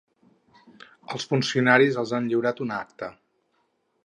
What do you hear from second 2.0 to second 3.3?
els han lliurat una acta.